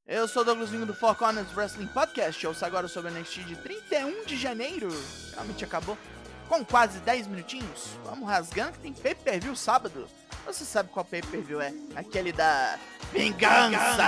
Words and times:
Eu 0.07 0.29
sou 0.29 0.43
o 0.43 0.45
Douglas 0.45 0.71
Vinho 0.71 0.87
do 0.87 0.95
Four 0.95 1.17
Corners 1.17 1.49
Wrestling 1.57 1.89
Podcast. 1.89 2.47
Ouça 2.47 2.65
agora 2.65 2.87
sobre 2.87 3.11
o 3.11 3.15
NXT 3.15 3.41
de 3.41 3.57
31 3.57 4.25
de 4.25 4.37
janeiro. 4.37 4.89
Realmente 5.33 5.65
acabou. 5.65 5.99
Com 6.49 6.65
quase 6.65 7.01
10 7.01 7.27
minutinhos. 7.27 7.89
Vamos 8.05 8.29
rasgando 8.29 8.73
que 8.73 8.79
tem 8.79 8.93
pay-per-view 8.93 9.57
sábado. 9.57 10.07
Você 10.47 10.65
sabe 10.65 10.91
qual 10.91 11.05
pay-per-view 11.05 11.61
é? 11.61 11.75
Aquele 11.97 12.31
da 12.31 12.79
Vingança. 13.13 14.05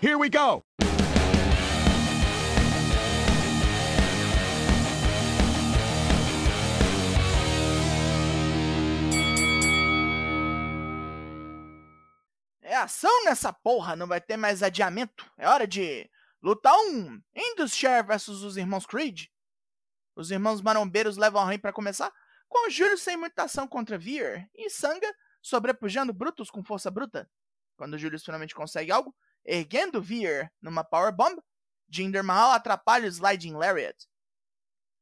Here 0.00 0.14
we 0.14 0.30
go. 0.30 0.62
Ação 12.82 13.24
nessa 13.24 13.52
porra, 13.52 13.96
não 13.96 14.06
vai 14.06 14.20
ter 14.20 14.36
mais 14.36 14.62
adiamento. 14.62 15.30
É 15.38 15.48
hora 15.48 15.66
de 15.66 16.10
lutar 16.42 16.74
um 16.74 17.22
Indus 17.34 17.80
versus 18.06 18.42
os 18.42 18.56
irmãos 18.56 18.86
Creed. 18.86 19.26
Os 20.16 20.30
irmãos 20.30 20.60
marombeiros 20.60 21.16
levam 21.16 21.42
a 21.42 21.50
ring 21.50 21.58
para 21.58 21.72
começar, 21.72 22.12
com 22.48 22.68
Júlio 22.68 22.98
sem 22.98 23.16
muita 23.16 23.44
ação 23.44 23.66
contra 23.66 23.98
Veer 23.98 24.48
e 24.54 24.68
Sanga 24.68 25.10
sobrepujando 25.40 26.12
Brutus 26.12 26.50
com 26.50 26.62
força 26.62 26.90
bruta. 26.90 27.30
Quando 27.76 27.96
Júlio 27.96 28.20
finalmente 28.20 28.54
consegue 28.54 28.92
algo, 28.92 29.14
erguendo 29.44 30.02
Veer 30.02 30.52
numa 30.60 30.84
powerbomb, 30.84 31.40
Jinder 31.88 32.22
Mahal 32.22 32.52
atrapalha 32.52 33.06
o 33.06 33.08
Sliding 33.08 33.54
Lariat. 33.54 34.06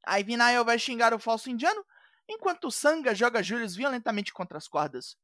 Ivy 0.07 0.37
Nile 0.37 0.65
vai 0.65 0.79
xingar 0.79 1.13
o 1.13 1.19
falso 1.19 1.51
indiano, 1.51 1.85
enquanto 2.29 2.71
Sanga 2.71 3.15
joga 3.15 3.43
Julius 3.43 3.75
violentamente 3.75 4.33
contra 4.33 4.59
as 4.59 4.69
cordas. 4.69 5.17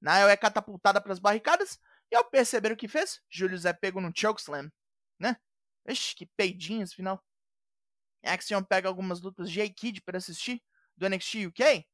Nile 0.00 0.30
é 0.30 0.36
catapultada 0.36 1.00
para 1.00 1.12
as 1.12 1.18
barricadas, 1.18 1.78
e 2.10 2.16
ao 2.16 2.24
perceber 2.24 2.72
o 2.72 2.76
que 2.76 2.88
fez, 2.88 3.22
Julius 3.28 3.64
é 3.64 3.72
pego 3.72 4.00
num 4.00 4.12
chokeslam. 4.14 4.70
Né? 5.18 5.36
Ixi, 5.86 6.14
que 6.16 6.26
peidinhos, 6.26 6.92
final. 6.92 7.22
Axiom 8.24 8.62
pega 8.62 8.88
algumas 8.88 9.20
lutas 9.20 9.50
de 9.50 9.60
A-Kid 9.60 10.02
para 10.02 10.18
assistir, 10.18 10.62
do 10.96 11.08
NXT 11.08 11.46
UK, 11.46 11.86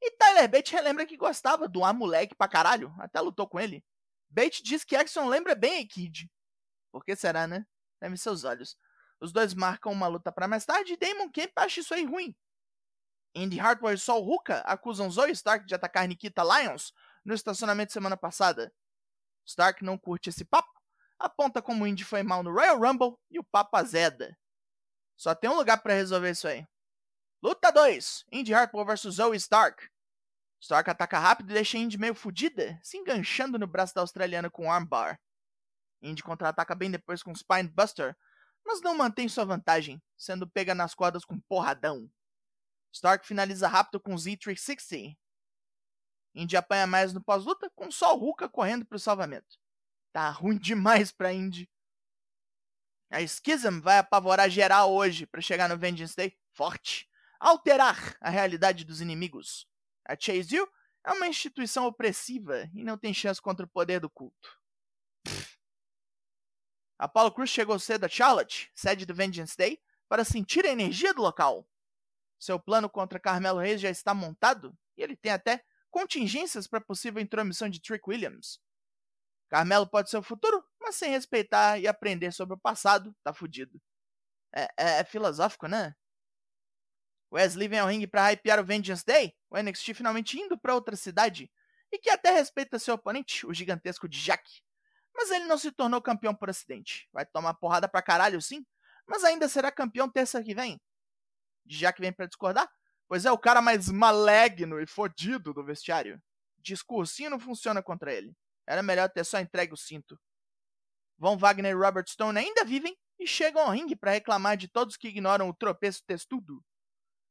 e 0.00 0.10
Tyler 0.12 0.50
Bate 0.50 0.72
relembra 0.72 1.06
que 1.06 1.16
gostava 1.16 1.66
do 1.66 1.84
A 1.84 1.92
moleque 1.92 2.34
pra 2.34 2.48
caralho, 2.48 2.94
até 2.98 3.20
lutou 3.20 3.48
com 3.48 3.58
ele. 3.58 3.84
Bate 4.28 4.62
diz 4.62 4.84
que 4.84 4.96
Axiom 4.96 5.28
lembra 5.28 5.54
bem 5.54 5.82
A-Kid. 5.82 6.30
Por 6.92 7.04
que 7.04 7.16
será, 7.16 7.46
né? 7.46 7.66
Deve 8.00 8.16
seus 8.16 8.44
olhos. 8.44 8.76
Os 9.20 9.32
dois 9.32 9.54
marcam 9.54 9.92
uma 9.92 10.06
luta 10.06 10.30
para 10.30 10.46
mais 10.46 10.66
tarde 10.66 10.92
e 10.92 10.96
Damon 10.96 11.30
Kemp 11.30 11.52
acha 11.56 11.80
isso 11.80 11.94
aí 11.94 12.04
ruim. 12.04 12.36
Indy 13.34 13.58
Hartwell 13.58 13.94
e 13.94 13.98
Sol 13.98 14.22
Ruka 14.22 14.58
acusam 14.60 15.10
Zoe 15.10 15.32
Stark 15.32 15.66
de 15.66 15.74
atacar 15.74 16.06
Nikita 16.06 16.42
Lyons 16.42 16.92
no 17.24 17.34
estacionamento 17.34 17.92
semana 17.92 18.16
passada. 18.16 18.72
Stark 19.44 19.84
não 19.84 19.98
curte 19.98 20.28
esse 20.30 20.44
papo, 20.44 20.72
aponta 21.18 21.62
como 21.62 21.84
o 21.84 21.86
Indy 21.86 22.04
foi 22.04 22.22
mal 22.22 22.42
no 22.42 22.52
Royal 22.52 22.78
Rumble 22.78 23.16
e 23.30 23.38
o 23.38 23.44
papo 23.44 23.76
azeda. 23.76 24.36
Só 25.16 25.34
tem 25.34 25.48
um 25.48 25.56
lugar 25.56 25.82
para 25.82 25.94
resolver 25.94 26.30
isso 26.30 26.48
aí. 26.48 26.66
Luta 27.42 27.70
2: 27.70 28.24
Indy 28.32 28.54
Hartwell 28.54 28.86
vs 28.86 29.14
Zoe 29.14 29.36
Stark. 29.36 29.88
Stark 30.60 30.88
ataca 30.88 31.18
rápido 31.18 31.50
e 31.50 31.54
deixa 31.54 31.76
Indy 31.76 31.98
meio 31.98 32.14
fodida, 32.14 32.78
se 32.82 32.96
enganchando 32.96 33.58
no 33.58 33.66
braço 33.66 33.94
da 33.94 34.00
australiana 34.00 34.50
com 34.50 34.64
um 34.64 34.72
armbar. 34.72 35.20
Indy 36.00 36.22
contra-ataca 36.22 36.74
bem 36.74 36.90
depois 36.90 37.22
com 37.22 37.34
Spine 37.34 37.68
Buster, 37.68 38.16
mas 38.64 38.80
não 38.80 38.96
mantém 38.96 39.28
sua 39.28 39.44
vantagem, 39.44 40.02
sendo 40.16 40.48
pega 40.48 40.74
nas 40.74 40.94
cordas 40.94 41.24
com 41.24 41.38
porradão. 41.40 42.10
Stark 42.92 43.26
finaliza 43.26 43.68
rápido 43.68 44.00
com 44.00 44.14
Z360. 44.14 45.16
Indy 46.34 46.56
apanha 46.56 46.86
mais 46.86 47.12
no 47.12 47.22
pós-luta, 47.22 47.70
com 47.74 47.90
só 47.90 48.14
o 48.14 48.18
Ruka 48.18 48.48
correndo 48.48 48.84
para 48.84 48.96
o 48.96 49.00
salvamento. 49.00 49.58
Tá 50.12 50.30
ruim 50.30 50.58
demais 50.58 51.12
pra 51.12 51.32
Indy. 51.32 51.70
A 53.10 53.24
Schism 53.26 53.80
vai 53.80 53.98
apavorar 53.98 54.50
geral 54.50 54.92
hoje 54.92 55.26
para 55.26 55.40
chegar 55.40 55.68
no 55.68 55.78
Vengeance 55.78 56.16
Day 56.16 56.36
forte, 56.52 57.08
alterar 57.38 58.16
a 58.20 58.30
realidade 58.30 58.84
dos 58.84 59.00
inimigos. 59.00 59.68
A 60.04 60.16
Chase 60.18 60.60
U 60.60 60.68
é 61.04 61.12
uma 61.12 61.28
instituição 61.28 61.86
opressiva 61.86 62.68
e 62.74 62.82
não 62.82 62.98
tem 62.98 63.14
chance 63.14 63.40
contra 63.40 63.64
o 63.64 63.68
poder 63.68 64.00
do 64.00 64.10
culto. 64.10 64.58
Apollo 66.98 67.32
Cruz 67.32 67.50
chegou 67.50 67.78
cedo 67.78 68.04
a 68.04 68.08
Charlotte, 68.08 68.70
sede 68.74 69.04
do 69.04 69.14
Vengeance 69.14 69.56
Day, 69.56 69.80
para 70.08 70.24
sentir 70.24 70.64
a 70.64 70.70
energia 70.70 71.12
do 71.12 71.22
local. 71.22 71.68
Seu 72.38 72.58
plano 72.58 72.88
contra 72.88 73.20
Carmelo 73.20 73.58
Reis 73.58 73.80
já 73.80 73.90
está 73.90 74.14
montado 74.14 74.76
e 74.96 75.02
ele 75.02 75.16
tem 75.16 75.32
até 75.32 75.64
contingências 75.94 76.66
para 76.66 76.80
possível 76.80 77.22
intromissão 77.22 77.68
de 77.68 77.80
Trick 77.80 78.10
Williams. 78.10 78.60
Carmelo 79.48 79.86
pode 79.86 80.10
ser 80.10 80.16
o 80.16 80.24
futuro, 80.24 80.60
mas 80.80 80.96
sem 80.96 81.08
respeitar 81.08 81.78
e 81.78 81.86
aprender 81.86 82.32
sobre 82.32 82.56
o 82.56 82.58
passado, 82.58 83.14
tá 83.22 83.32
fudido. 83.32 83.80
É, 84.52 84.62
é, 84.76 84.98
é 84.98 85.04
filosófico, 85.04 85.68
né? 85.68 85.94
Wesley 87.32 87.68
vem 87.68 87.78
ao 87.78 87.86
ringue 87.86 88.08
para 88.08 88.28
hypear 88.28 88.58
o 88.58 88.64
Vengeance 88.64 89.04
Day, 89.06 89.36
o 89.48 89.56
NXT 89.56 89.94
finalmente 89.94 90.36
indo 90.36 90.58
para 90.58 90.74
outra 90.74 90.96
cidade, 90.96 91.48
e 91.92 91.98
que 92.00 92.10
até 92.10 92.32
respeita 92.32 92.76
seu 92.76 92.94
oponente, 92.94 93.46
o 93.46 93.54
gigantesco 93.54 94.08
Jack. 94.08 94.42
Mas 95.14 95.30
ele 95.30 95.44
não 95.44 95.56
se 95.56 95.70
tornou 95.70 96.02
campeão 96.02 96.34
por 96.34 96.50
acidente. 96.50 97.08
Vai 97.12 97.24
tomar 97.24 97.54
porrada 97.54 97.88
pra 97.88 98.02
caralho, 98.02 98.42
sim, 98.42 98.66
mas 99.06 99.22
ainda 99.22 99.48
será 99.48 99.70
campeão 99.70 100.10
terça 100.10 100.42
que 100.42 100.56
vem. 100.56 100.80
Jack 101.64 102.00
vem 102.00 102.12
para 102.12 102.26
discordar, 102.26 102.68
pois 103.08 103.24
é 103.24 103.32
o 103.32 103.38
cara 103.38 103.60
mais 103.60 103.88
malegno 103.88 104.80
e 104.80 104.86
fodido 104.86 105.52
do 105.52 105.64
vestiário. 105.64 106.20
Discursinho 106.58 107.30
não 107.30 107.38
funciona 107.38 107.82
contra 107.82 108.12
ele. 108.12 108.34
Era 108.66 108.82
melhor 108.82 109.10
ter 109.10 109.24
só 109.24 109.38
entregue 109.38 109.74
o 109.74 109.76
cinto. 109.76 110.18
Von 111.18 111.36
Wagner 111.36 111.72
e 111.72 111.74
Robert 111.74 112.08
Stone 112.08 112.38
ainda 112.38 112.64
vivem 112.64 112.96
e 113.18 113.26
chegam 113.26 113.62
ao 113.62 113.70
ringue 113.70 113.94
para 113.94 114.12
reclamar 114.12 114.56
de 114.56 114.68
todos 114.68 114.96
que 114.96 115.08
ignoram 115.08 115.48
o 115.48 115.54
tropeço 115.54 116.02
testudo. 116.06 116.62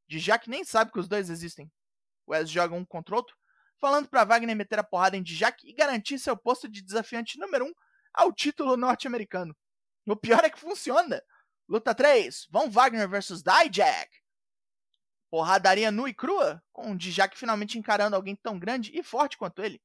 De 0.07 0.19
Jack 0.19 0.49
nem 0.49 0.63
sabe 0.63 0.91
que 0.91 0.99
os 0.99 1.07
dois 1.07 1.29
existem. 1.29 1.71
Wes 2.27 2.49
joga 2.49 2.75
um 2.75 2.85
contra 2.85 3.15
o 3.15 3.17
outro, 3.17 3.35
falando 3.79 4.07
para 4.07 4.23
Wagner 4.23 4.55
meter 4.55 4.79
a 4.79 4.83
porrada 4.83 5.17
em 5.17 5.23
Dijak 5.23 5.67
e 5.67 5.73
garantir 5.73 6.19
seu 6.19 6.37
posto 6.37 6.69
de 6.69 6.81
desafiante 6.81 7.37
número 7.37 7.65
1 7.65 7.67
um 7.67 7.73
ao 8.13 8.31
título 8.31 8.77
norte-americano. 8.77 9.55
O 10.07 10.15
pior 10.15 10.43
é 10.43 10.49
que 10.49 10.59
funciona. 10.59 11.21
Luta 11.67 11.95
3, 11.95 12.47
Von 12.49 12.69
Wagner 12.69 13.09
vs 13.09 13.41
Dijak. 13.41 14.22
Porradaria 15.33 15.89
nua 15.89 16.11
e 16.11 16.13
crua, 16.13 16.63
com 16.71 16.95
Dijak 16.95 17.35
finalmente 17.35 17.79
encarando 17.79 18.15
alguém 18.15 18.35
tão 18.35 18.59
grande 18.59 18.91
e 18.95 19.01
forte 19.01 19.35
quanto 19.35 19.63
ele, 19.63 19.81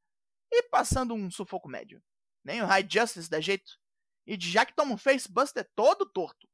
e 0.52 0.64
passando 0.64 1.14
um 1.14 1.30
sufoco 1.30 1.70
médio. 1.70 2.02
Nem 2.44 2.60
o 2.60 2.66
High 2.66 2.86
Justice 2.86 3.30
dá 3.30 3.40
jeito. 3.40 3.80
E 4.26 4.36
Dijak 4.36 4.74
toma 4.74 4.92
um 4.92 4.98
facebuster 4.98 5.66
todo 5.74 6.04
torto. 6.04 6.46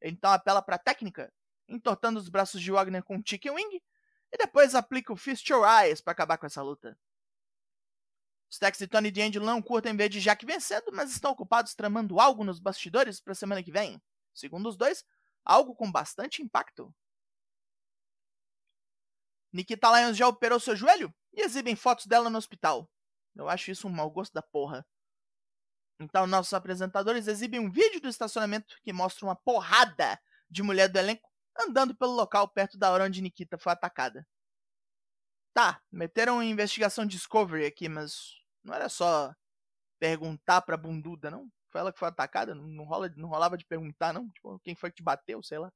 Ele 0.00 0.14
então 0.14 0.32
apela 0.32 0.60
para 0.60 0.78
técnica, 0.78 1.32
entortando 1.68 2.18
os 2.18 2.28
braços 2.28 2.60
de 2.60 2.72
Wagner 2.72 3.04
com 3.04 3.18
um 3.18 3.22
chicken 3.24 3.52
wing 3.52 3.80
e 4.32 4.36
depois 4.36 4.74
aplica 4.74 5.12
o 5.12 5.16
Fist 5.16 5.48
Your 5.48 5.64
Eyes 5.64 6.00
para 6.00 6.10
acabar 6.10 6.36
com 6.36 6.46
essa 6.46 6.60
luta. 6.60 6.98
Stax 8.50 8.80
e 8.80 8.88
Tony 8.88 9.12
D'Angelo 9.12 9.46
não 9.46 9.62
curtem 9.62 9.96
ver 9.96 10.08
de 10.08 10.20
Jack 10.20 10.44
vencendo, 10.44 10.90
mas 10.92 11.12
estão 11.12 11.30
ocupados 11.30 11.76
tramando 11.76 12.18
algo 12.18 12.42
nos 12.42 12.58
bastidores 12.58 13.20
para 13.20 13.32
semana 13.32 13.62
que 13.62 13.70
vem. 13.70 14.02
Segundo 14.34 14.68
os 14.68 14.76
dois, 14.76 15.04
algo 15.44 15.72
com 15.72 15.88
bastante 15.88 16.42
impacto. 16.42 16.92
Nikita 19.52 19.90
Lyons 19.90 20.16
já 20.16 20.28
operou 20.28 20.60
seu 20.60 20.76
joelho 20.76 21.14
e 21.32 21.42
exibem 21.42 21.76
fotos 21.76 22.06
dela 22.06 22.30
no 22.30 22.38
hospital. 22.38 22.88
Eu 23.34 23.48
acho 23.48 23.70
isso 23.70 23.88
um 23.88 23.90
mau 23.90 24.10
gosto 24.10 24.32
da 24.32 24.42
porra. 24.42 24.86
Então, 26.00 26.26
nossos 26.26 26.54
apresentadores 26.54 27.26
exibem 27.26 27.60
um 27.60 27.70
vídeo 27.70 28.00
do 28.00 28.08
estacionamento 28.08 28.76
que 28.82 28.92
mostra 28.92 29.26
uma 29.26 29.36
porrada 29.36 30.20
de 30.48 30.62
mulher 30.62 30.88
do 30.88 30.98
elenco 30.98 31.28
andando 31.58 31.94
pelo 31.94 32.12
local 32.12 32.48
perto 32.48 32.78
da 32.78 32.90
hora 32.90 33.04
onde 33.04 33.20
Nikita 33.20 33.58
foi 33.58 33.72
atacada. 33.72 34.26
Tá, 35.52 35.82
meteram 35.90 36.34
uma 36.34 36.44
investigação 36.44 37.04
Discovery 37.04 37.66
aqui, 37.66 37.88
mas 37.88 38.36
não 38.62 38.72
era 38.74 38.88
só 38.88 39.34
perguntar 39.98 40.62
pra 40.62 40.76
bunduda, 40.76 41.30
não? 41.30 41.50
Foi 41.70 41.80
ela 41.80 41.92
que 41.92 41.98
foi 41.98 42.08
atacada? 42.08 42.54
Não, 42.54 42.84
rola, 42.84 43.12
não 43.16 43.28
rolava 43.28 43.56
de 43.56 43.66
perguntar, 43.66 44.12
não? 44.12 44.28
Tipo, 44.30 44.58
quem 44.60 44.74
foi 44.74 44.90
que 44.90 44.96
te 44.96 45.02
bateu, 45.02 45.42
sei 45.42 45.58
lá. 45.58 45.72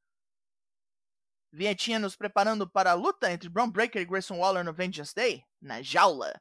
Vinhetinha 1.55 2.01
nos 2.01 2.17
preparando 2.17 2.69
para 2.69 2.91
a 2.91 2.95
luta 2.95 3.31
entre 3.31 3.49
Braun 3.49 3.71
Breaker 3.71 4.03
e 4.03 4.05
Grayson 4.05 4.39
Waller 4.39 4.65
no 4.65 4.75
Vengeance 4.75 5.15
Day, 5.15 5.45
na 5.63 5.81
jaula. 5.83 6.35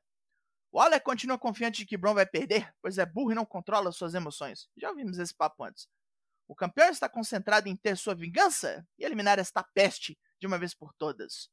Waller 0.74 1.00
continua 1.04 1.38
confiante 1.38 1.82
de 1.82 1.86
que 1.86 1.96
Braun 1.96 2.16
vai 2.16 2.26
perder, 2.26 2.74
pois 2.82 2.98
é 2.98 3.06
burro 3.06 3.32
e 3.32 3.36
não 3.36 3.46
controla 3.46 3.92
suas 3.92 4.16
emoções. 4.16 4.68
Já 4.76 4.90
ouvimos 4.90 5.20
esse 5.20 5.32
papo 5.32 5.64
antes. 5.64 5.88
O 6.48 6.56
campeão 6.56 6.90
está 6.90 7.08
concentrado 7.08 7.70
em 7.70 7.76
ter 7.76 7.96
sua 7.96 8.16
vingança 8.16 8.84
e 8.98 9.06
eliminar 9.06 9.38
esta 9.38 9.64
peste 9.64 10.18
de 10.42 10.48
uma 10.48 10.58
vez 10.58 10.74
por 10.74 10.92
todas. 10.96 11.48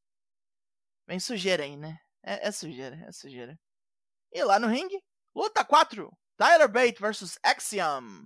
Vem 1.06 1.20
sujeira 1.20 1.62
aí, 1.62 1.76
né? 1.76 2.00
É, 2.22 2.48
é 2.48 2.50
sujeira, 2.50 2.96
é 3.06 3.12
sujeira. 3.12 3.60
E 4.32 4.42
lá 4.42 4.58
no 4.58 4.68
ringue, 4.68 5.04
luta 5.34 5.62
4: 5.66 6.10
Tyler 6.38 6.68
Bate 6.68 6.98
vs 6.98 7.38
Axiom. 7.42 8.24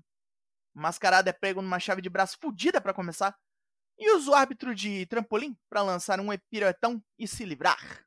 O 0.77 0.81
mascarado 0.81 1.29
é 1.29 1.33
pego 1.33 1.61
numa 1.61 1.81
chave 1.81 2.01
de 2.01 2.09
braço 2.09 2.39
fodida 2.41 2.81
para 2.81 2.95
começar, 2.95 3.37
e 3.99 4.11
usa 4.15 4.31
o 4.31 4.35
árbitro 4.35 4.75
de 4.75 5.07
trampolim 5.07 5.57
para 5.69 5.83
lançar 5.83 6.21
um 6.21 6.33
epiretão 6.33 7.03
e 7.19 7.29
se 7.29 7.45
livrar. 7.45 8.05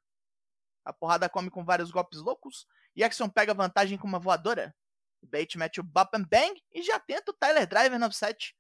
A 0.84 0.94
porrada 0.94 1.30
come 1.30 1.50
com 1.50 1.66
vários 1.66 1.92
golpes 1.92 2.20
loucos 2.20 2.66
e 2.96 3.04
Action 3.04 3.30
pega 3.30 3.54
vantagem 3.54 3.98
com 3.98 4.08
uma 4.08 4.20
voadora. 4.20 4.76
Bate 5.22 5.58
mete 5.58 5.80
o 5.80 5.84
Bop 5.84 6.16
and 6.16 6.24
Bang 6.24 6.64
e 6.72 6.82
já 6.82 7.00
tenta 7.00 7.32
o 7.32 7.34
Tyler 7.34 7.68
Driver 7.68 8.00
no 8.00 8.06
offset, 8.06 8.56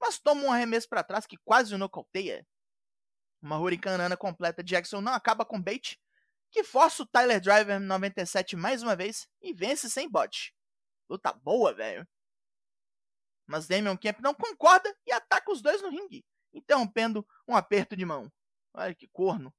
mas 0.00 0.18
toma 0.18 0.42
um 0.42 0.52
arremesso 0.52 0.88
para 0.88 1.02
trás 1.02 1.26
que 1.26 1.36
quase 1.44 1.74
o 1.74 1.78
nocauteia. 1.78 2.46
Uma 3.42 3.58
Hurricanana 3.58 4.16
completa 4.16 4.62
de 4.62 4.70
Jackson 4.70 5.00
não 5.00 5.12
acaba 5.12 5.44
com 5.44 5.60
Bate, 5.60 6.00
que 6.50 6.62
força 6.62 7.02
o 7.02 7.06
Tyler 7.06 7.40
Driver 7.40 7.80
97 7.80 8.54
mais 8.54 8.82
uma 8.82 8.94
vez 8.94 9.28
e 9.42 9.52
vence 9.52 9.90
sem 9.90 10.08
bot. 10.08 10.54
Luta 11.10 11.32
boa, 11.32 11.74
velho. 11.74 12.06
Mas 13.46 13.66
Damian 13.66 13.96
Camp 13.96 14.20
não 14.20 14.32
concorda 14.32 14.94
e 15.06 15.12
ataca 15.12 15.50
os 15.50 15.60
dois 15.60 15.82
no 15.82 15.90
ringue, 15.90 16.24
interrompendo 16.74 17.26
um 17.46 17.56
aperto 17.56 17.96
de 17.96 18.04
mão. 18.04 18.30
Olha 18.74 18.94
que 18.94 19.08
corno. 19.08 19.54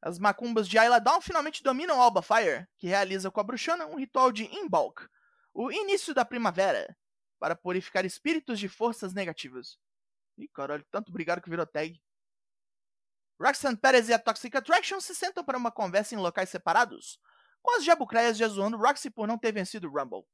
As 0.00 0.18
macumbas 0.18 0.68
de 0.68 0.78
Ayla 0.78 1.00
Dawn 1.00 1.20
finalmente 1.20 1.62
dominam 1.62 2.00
Alba 2.00 2.22
Fire, 2.22 2.66
que 2.78 2.86
realiza 2.86 3.30
com 3.30 3.40
a 3.40 3.44
bruxana 3.44 3.86
um 3.86 3.96
ritual 3.96 4.32
de 4.32 4.44
Imbolc, 4.44 5.06
o 5.52 5.70
início 5.70 6.14
da 6.14 6.24
primavera, 6.24 6.96
para 7.38 7.56
purificar 7.56 8.04
espíritos 8.04 8.58
de 8.58 8.68
forças 8.68 9.12
negativas. 9.12 9.76
Ih, 10.38 10.48
caralho, 10.48 10.86
tanto 10.90 11.12
brigado 11.12 11.42
que 11.42 11.50
virou 11.50 11.66
tag. 11.66 12.00
Roxanne 13.40 13.76
Perez 13.76 14.08
e 14.08 14.12
a 14.12 14.18
Toxic 14.18 14.56
Attraction 14.56 15.00
se 15.00 15.14
sentam 15.14 15.44
para 15.44 15.58
uma 15.58 15.70
conversa 15.70 16.14
em 16.14 16.18
locais 16.18 16.48
separados, 16.48 17.20
com 17.60 17.76
as 17.76 17.84
jabucreias 17.84 18.38
já 18.38 18.48
zoando 18.48 18.76
Roxy 18.78 19.10
por 19.10 19.26
não 19.26 19.36
ter 19.36 19.52
vencido 19.52 19.88
o 19.88 19.92
Rumble. 19.92 20.24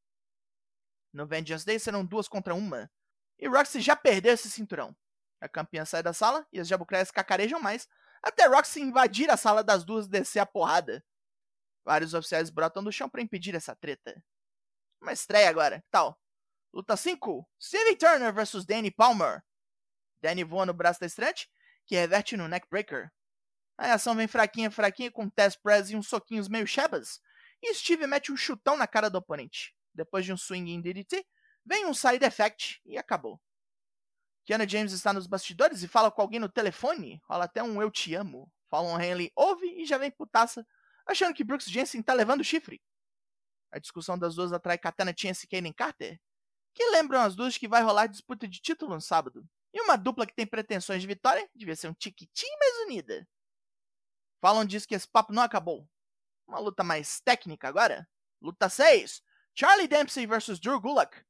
No 1.13 1.27
Vengeance 1.27 1.65
Day 1.65 1.79
serão 1.79 2.05
duas 2.05 2.29
contra 2.29 2.55
uma, 2.55 2.91
e 3.39 3.49
Roxy 3.49 3.81
já 3.81 3.97
perdeu 3.97 4.35
esse 4.35 4.51
cinturão. 4.51 4.95
A 5.45 5.49
campeã 5.49 5.85
sai 5.85 6.03
da 6.03 6.15
sala 6.15 6.47
e 6.51 6.59
as 6.59 6.67
jabucreias 6.67 7.11
cacarejam 7.11 7.61
mais, 7.61 7.87
até 8.23 8.47
Roxy 8.47 8.81
invadir 8.81 9.29
a 9.29 9.37
sala 9.37 9.63
das 9.63 9.85
duas 9.85 10.07
e 10.07 10.09
descer 10.09 10.39
a 10.39 10.47
porrada. 10.47 11.05
Vários 11.85 12.15
oficiais 12.15 12.49
brotam 12.49 12.83
do 12.83 12.91
chão 12.91 13.11
para 13.11 13.21
impedir 13.21 13.55
essa 13.55 13.77
treta. 13.77 14.25
Uma 15.03 15.13
estreia 15.13 15.51
agora, 15.51 15.85
tal. 15.91 16.19
Luta 16.73 16.97
5: 16.97 17.47
Stevie 17.61 17.95
Turner 17.95 18.33
vs 18.33 18.65
Danny 18.65 18.91
Palmer. 18.91 19.45
Danny 20.23 20.45
voa 20.45 20.65
no 20.65 20.73
braço 20.73 21.01
da 21.01 21.05
estreante, 21.05 21.47
que 21.85 21.95
reverte 21.95 22.39
no 22.39 22.49
neckbreaker. 22.49 23.13
A 23.77 23.93
ação 23.93 24.17
vem 24.17 24.27
fraquinha, 24.27 24.71
fraquinha, 24.71 25.13
com 25.13 25.29
Test 25.29 25.61
Press 25.61 25.91
e 25.91 25.97
uns 25.97 26.09
soquinhos 26.09 26.49
meio 26.49 26.67
chebas, 26.67 27.21
e 27.63 27.75
Steve 27.75 28.07
mete 28.07 28.33
um 28.33 28.37
chutão 28.37 28.79
na 28.79 28.87
cara 28.87 29.11
do 29.11 29.19
oponente. 29.19 29.77
Depois 29.93 30.25
de 30.25 30.33
um 30.33 30.39
swing 30.39 30.73
em 30.73 30.81
DDT, 30.81 31.23
vem 31.67 31.85
um 31.85 31.93
side 31.93 32.25
effect 32.25 32.81
e 32.87 32.97
acabou. 32.97 33.39
Kiana 34.45 34.69
James 34.69 34.93
está 34.93 35.13
nos 35.13 35.27
bastidores 35.27 35.83
e 35.83 35.89
fala 35.89 36.11
com 36.11 36.21
alguém 36.21 36.39
no 36.39 36.49
telefone. 36.49 37.21
Rola 37.25 37.45
até 37.45 37.63
um 37.63 37.81
eu 37.81 37.91
te 37.91 38.15
amo. 38.15 38.51
Fallon 38.69 39.01
Henley 39.01 39.33
ouve 39.35 39.67
e 39.81 39.87
já 39.87 39.97
vem 39.97 40.11
putaça, 40.11 40.67
achando 41.07 41.35
que 41.35 41.45
Brooks 41.45 41.67
Jensen 41.67 42.03
tá 42.03 42.13
levando 42.13 42.45
chifre. 42.45 42.83
A 43.73 43.79
discussão 43.79 44.19
das 44.19 44.35
duas 44.35 44.53
atrai 44.53 44.77
Katana 44.77 45.15
Chance 45.17 45.47
e 45.47 45.49
Kaden 45.49 45.73
Carter, 45.73 46.21
que 46.75 46.85
lembram 46.91 47.21
as 47.21 47.35
duas 47.35 47.57
que 47.57 47.69
vai 47.69 47.83
rolar 47.83 48.07
disputa 48.07 48.47
de 48.47 48.61
título 48.61 48.95
no 48.95 49.01
sábado. 49.01 49.49
E 49.73 49.81
uma 49.81 49.97
dupla 49.97 50.27
que 50.27 50.35
tem 50.35 50.47
pretensões 50.47 51.01
de 51.01 51.07
vitória 51.09 51.49
devia 51.55 51.75
ser 51.75 51.89
um 51.89 51.95
tiquitinho 51.95 52.57
mais 52.59 52.87
unida. 52.87 53.27
Fallon 54.41 54.65
diz 54.65 54.85
que 54.85 54.95
esse 54.95 55.09
papo 55.09 55.33
não 55.33 55.43
acabou. 55.43 55.89
Uma 56.47 56.59
luta 56.59 56.85
mais 56.85 57.21
técnica 57.21 57.67
agora. 57.67 58.07
Luta 58.41 58.69
6. 58.69 59.23
Charlie 59.55 59.89
Dempsey 59.89 60.27
vs 60.27 60.61
Drew 60.61 60.81
Gulak. 60.81 61.25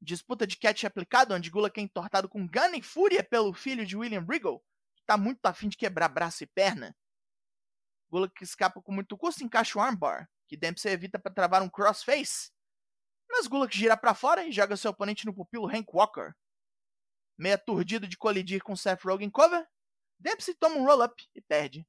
Disputa 0.00 0.46
de 0.46 0.56
catch 0.56 0.84
aplicado, 0.84 1.34
onde 1.34 1.50
Gulak 1.50 1.78
é 1.78 1.82
entortado 1.82 2.28
com 2.28 2.46
gana 2.48 2.76
e 2.76 2.82
fúria 2.82 3.22
pelo 3.22 3.52
filho 3.52 3.84
de 3.84 3.96
William 3.96 4.24
Regal, 4.26 4.64
que 4.96 5.02
tá 5.04 5.16
muito 5.16 5.44
afim 5.44 5.68
de 5.68 5.76
quebrar 5.76 6.08
braço 6.08 6.42
e 6.42 6.46
perna. 6.46 6.96
Gulak 8.08 8.42
escapa 8.42 8.80
com 8.80 8.92
muito 8.92 9.16
custo 9.16 9.42
e 9.42 9.44
encaixa 9.44 9.78
o 9.78 9.82
armbar, 9.82 10.28
que 10.48 10.56
Dempsey 10.56 10.92
evita 10.92 11.18
para 11.18 11.32
travar 11.32 11.62
um 11.62 11.68
crossface. 11.68 12.50
Mas 13.28 13.46
Gulak 13.46 13.76
gira 13.76 13.96
para 13.96 14.14
fora 14.14 14.44
e 14.44 14.50
joga 14.50 14.76
seu 14.76 14.90
oponente 14.90 15.26
no 15.26 15.34
pupilo 15.34 15.68
Hank 15.68 15.88
Walker. 15.92 16.32
Meio 17.36 17.54
aturdido 17.54 18.08
de 18.08 18.16
colidir 18.16 18.62
com 18.62 18.74
Seth 18.74 19.02
Rogen 19.02 19.30
cover, 19.30 19.66
Dempsey 20.18 20.54
toma 20.54 20.76
um 20.76 20.84
roll-up 20.84 21.28
e 21.34 21.40
perde. 21.40 21.86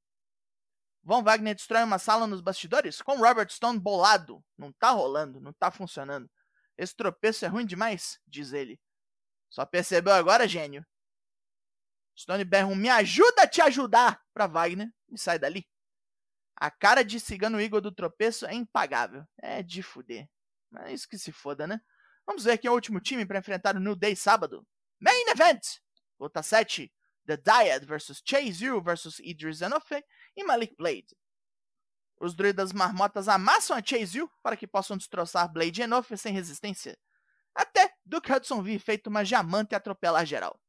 Von 1.03 1.23
Wagner 1.23 1.55
destrói 1.55 1.83
uma 1.83 1.97
sala 1.97 2.27
nos 2.27 2.41
bastidores 2.41 3.01
com 3.01 3.17
Robert 3.17 3.49
Stone 3.49 3.79
bolado. 3.79 4.43
Não 4.57 4.71
tá 4.71 4.91
rolando, 4.91 5.39
não 5.39 5.51
tá 5.51 5.71
funcionando. 5.71 6.29
Esse 6.81 6.95
tropeço 6.95 7.45
é 7.45 7.47
ruim 7.47 7.63
demais, 7.63 8.19
diz 8.25 8.53
ele. 8.53 8.81
Só 9.51 9.63
percebeu 9.67 10.13
agora, 10.13 10.47
gênio? 10.47 10.83
Stone 12.17 12.43
berra 12.43 12.75
me 12.75 12.89
ajuda 12.89 13.43
a 13.43 13.47
te 13.47 13.61
ajudar 13.61 14.19
pra 14.33 14.47
Wagner 14.47 14.91
e 15.07 15.15
sai 15.15 15.37
dali. 15.37 15.69
A 16.55 16.71
cara 16.71 17.03
de 17.03 17.19
cigano 17.19 17.61
Igor 17.61 17.81
do 17.81 17.91
tropeço 17.91 18.47
é 18.47 18.55
impagável. 18.55 19.23
É 19.37 19.61
de 19.61 19.83
fuder. 19.83 20.27
Mas 20.71 20.85
é 20.85 20.93
isso 20.93 21.07
que 21.07 21.19
se 21.19 21.31
foda, 21.31 21.67
né? 21.67 21.79
Vamos 22.25 22.45
ver 22.45 22.57
quem 22.57 22.67
é 22.67 22.71
o 22.71 22.73
último 22.73 22.99
time 22.99 23.27
para 23.27 23.37
enfrentar 23.37 23.75
o 23.75 23.79
New 23.79 23.95
Day 23.95 24.15
sábado. 24.15 24.65
Main 24.99 25.29
Event! 25.29 25.77
Luta 26.19 26.41
7. 26.41 26.91
The 27.27 27.37
Dyad 27.37 27.85
vs 27.85 28.23
Chase 28.25 28.71
U 28.71 28.81
vs 28.81 29.19
Idris 29.19 29.61
Enofe 29.61 30.03
e 30.35 30.43
Malik 30.43 30.75
Blade. 30.75 31.15
Os 32.21 32.35
druidas 32.35 32.71
marmotas 32.71 33.27
amassam 33.27 33.75
a 33.75 33.81
Chase 33.83 34.21
U 34.21 34.29
para 34.43 34.55
que 34.55 34.67
possam 34.67 34.95
destroçar 34.95 35.51
Blade 35.51 35.81
e 35.81 35.83
Enofe 35.85 36.15
sem 36.15 36.31
resistência. 36.31 36.95
Até 37.55 37.95
Duke 38.05 38.31
Hudson 38.31 38.61
vir 38.61 38.77
feito 38.77 39.07
uma 39.07 39.25
diamante 39.25 39.73
e 39.73 39.75
atropelar 39.75 40.23
geral. 40.23 40.61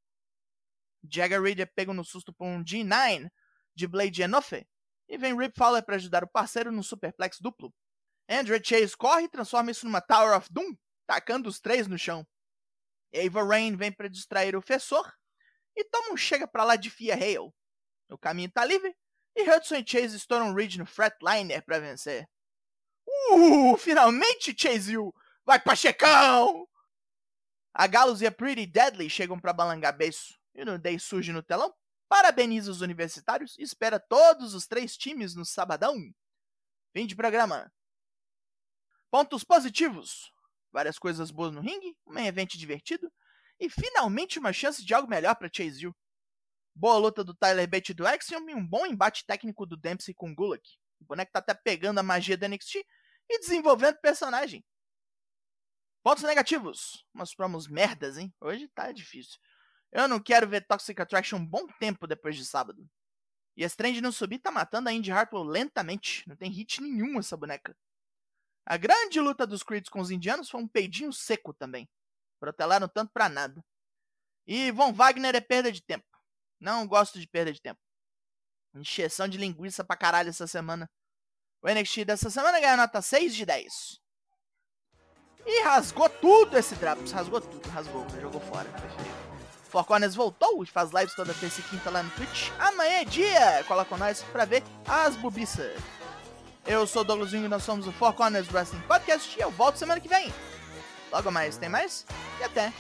Jagger 1.05 1.43
Reed 1.43 1.61
é 1.61 1.67
pego 1.67 1.93
no 1.93 2.07
susto 2.07 2.33
por 2.33 2.47
um 2.47 2.65
G9 2.65 3.31
de 3.75 3.87
Blade 3.87 4.23
e 4.23 4.25
Enofe, 4.25 4.67
e 5.07 5.19
vem 5.19 5.37
Rip 5.37 5.55
Fowler 5.55 5.85
para 5.85 5.97
ajudar 5.97 6.25
o 6.25 6.29
parceiro 6.29 6.73
no 6.73 6.83
superplex 6.83 7.39
duplo. 7.39 7.71
Andrew 8.27 8.59
Chase 8.65 8.97
corre 8.97 9.25
e 9.25 9.29
transforma 9.29 9.71
isso 9.71 9.85
numa 9.85 10.01
Tower 10.01 10.35
of 10.35 10.49
Doom, 10.51 10.75
tacando 11.07 11.51
os 11.51 11.61
três 11.61 11.87
no 11.87 11.99
chão. 11.99 12.27
Ava 13.15 13.45
Rain 13.45 13.77
vem 13.77 13.93
para 13.93 14.09
distrair 14.09 14.57
o 14.57 14.63
Fessor 14.63 15.13
e 15.77 15.85
toma 15.85 16.15
um 16.15 16.17
chega 16.17 16.49
pra 16.49 16.65
lá 16.65 16.77
de 16.77 16.89
Fia 16.89 17.15
Hale. 17.15 17.53
O 18.09 18.17
caminho 18.17 18.51
tá 18.51 18.65
livre 18.65 18.97
e 19.35 19.49
Hudson 19.49 19.77
e 19.77 19.85
Chase 19.87 20.17
estouram 20.17 20.55
Reed 20.55 20.77
no 20.77 20.87
Fretliner 20.87 21.65
para 21.65 21.79
vencer. 21.79 22.29
Uh, 23.33 23.77
finalmente 23.77 24.55
Chase 24.57 24.97
U 24.97 25.13
vai 25.45 25.61
pra 25.61 25.77
checão! 25.77 26.67
A 27.75 27.87
Gallows 27.87 28.21
e 28.21 28.27
a 28.27 28.33
Pretty 28.33 28.67
Deadly 28.67 29.09
chegam 29.09 29.41
para 29.41 29.53
balangar 29.53 29.97
beiço 29.97 30.39
e 30.55 30.65
no 30.65 30.79
Day 30.79 30.99
surge 30.99 31.33
no 31.33 31.43
telão, 31.43 31.75
parabeniza 32.09 32.71
os 32.71 32.83
universitários 32.83 33.57
e 33.59 33.63
espera 33.63 33.99
todos 33.99 34.53
os 34.55 34.67
três 34.67 34.97
times 34.97 35.35
no 35.35 35.47
sabadão. 35.47 35.97
Fim 36.93 37.07
de 37.07 37.17
programa. 37.17 37.73
Pontos 39.11 39.43
positivos. 39.43 40.31
Várias 40.71 40.99
coisas 40.99 41.31
boas 41.31 41.53
no 41.53 41.61
ringue, 41.61 41.97
um 42.07 42.19
evento 42.19 42.59
divertido 42.59 43.11
e 43.59 43.69
finalmente 43.69 44.39
uma 44.39 44.53
chance 44.53 44.85
de 44.85 44.93
algo 44.93 45.09
melhor 45.09 45.35
para 45.37 45.51
Chase 45.53 45.87
U. 45.87 45.95
Boa 46.75 46.97
luta 46.97 47.23
do 47.23 47.35
Tyler 47.35 47.69
Bate 47.69 47.93
do 47.93 48.07
Axiom 48.07 48.49
e 48.49 48.55
um 48.55 48.67
bom 48.67 48.87
embate 48.87 49.27
técnico 49.27 49.67
do 49.67 49.77
Dempsey 49.77 50.15
com 50.15 50.35
Gulak. 50.35 50.67
O 51.01 51.05
boneco 51.05 51.31
tá 51.31 51.39
até 51.39 51.55
pegando 51.55 51.99
a 51.99 52.03
magia 52.03 52.37
da 52.37 52.49
NXT 52.49 52.77
e 53.29 53.39
desenvolvendo 53.41 54.01
personagem. 54.01 54.65
Pontos 56.03 56.25
negativos. 56.25 57.07
Umas 57.15 57.35
promos 57.35 57.69
merdas, 57.69 58.17
hein? 58.17 58.35
Hoje 58.41 58.69
tá 58.69 58.91
difícil. 58.91 59.39
Eu 59.93 60.09
não 60.09 60.19
quero 60.19 60.49
ver 60.49 60.67
Toxic 60.67 60.99
Attraction 61.01 61.37
um 61.37 61.47
bom 61.47 61.67
tempo 61.79 62.07
depois 62.07 62.37
de 62.37 62.47
sábado. 62.47 62.89
E 63.55 63.65
a 63.65 63.71
trend 63.71 64.01
não 64.01 64.11
subir 64.11 64.39
tá 64.39 64.51
matando 64.51 64.89
a 64.89 64.93
Indy 64.93 65.13
Hartwell 65.13 65.45
lentamente. 65.45 66.27
Não 66.27 66.35
tem 66.35 66.51
hit 66.51 66.81
nenhum 66.81 67.19
essa 67.19 67.37
boneca. 67.37 67.77
A 68.65 68.77
grande 68.79 69.21
luta 69.21 69.47
dos 69.47 69.63
Creeds 69.63 69.91
com 69.91 70.01
os 70.01 70.11
indianos 70.11 70.49
foi 70.49 70.61
um 70.61 70.69
peidinho 70.69 71.13
seco 71.13 71.53
também. 71.53 71.89
Protelaram 72.41 72.89
tanto 72.89 73.13
pra 73.13 73.29
nada. 73.29 73.63
E 74.47 74.71
Von 74.73 74.93
Wagner 74.93 75.35
é 75.37 75.41
perda 75.41 75.71
de 75.71 75.83
tempo. 75.83 76.12
Não 76.63 76.87
gosto 76.87 77.19
de 77.19 77.27
perda 77.27 77.53
de 77.53 77.61
tempo. 77.61 77.81
Encheção 78.73 79.27
de 79.27 79.37
linguiça 79.37 79.83
pra 79.83 79.97
caralho 79.97 80.29
essa 80.29 80.47
semana. 80.47 80.89
O 81.61 81.69
NXT 81.69 82.05
dessa 82.05 82.31
semana 82.31 82.61
ganhou 82.61 82.77
nota 82.77 83.03
6 83.03 83.35
de 83.35 83.45
10. 83.45 84.01
E 85.45 85.63
rasgou 85.65 86.09
tudo 86.09 86.57
esse 86.57 86.77
Traps. 86.77 87.11
Rasgou 87.11 87.41
tudo, 87.41 87.69
rasgou, 87.69 88.07
jogou 88.21 88.41
fora. 88.41 88.71
Four 89.69 89.85
Corners 89.85 90.15
voltou 90.15 90.65
faz 90.67 90.91
lives 90.91 91.15
toda 91.17 91.35
terça 91.35 91.61
e 91.61 91.65
quinta 91.65 91.91
lá 91.91 92.01
no 92.01 92.11
Twitch. 92.11 92.51
Amanhã 92.61 93.01
é 93.01 93.05
dia! 93.05 93.65
Cola 93.67 93.85
com 93.85 93.97
nós 93.97 94.23
pra 94.23 94.45
ver 94.45 94.63
as 94.87 95.17
bubiças. 95.17 95.77
Eu 96.65 96.87
sou 96.87 97.03
o 97.03 97.05
Douglas 97.05 97.33
Wing 97.33 97.47
e 97.47 97.49
nós 97.49 97.65
somos 97.65 97.89
o 97.89 97.93
Four 97.93 98.13
Corners 98.13 98.49
Wrestling 98.53 98.83
Podcast 98.83 99.37
e 99.37 99.43
eu 99.43 99.51
volto 99.51 99.79
semana 99.79 100.01
que 100.01 100.09
vem. 100.09 100.33
Logo 101.11 101.33
mais, 101.33 101.57
tem 101.57 101.69
mais? 101.69 102.07
E 102.39 102.45
até! 102.45 102.73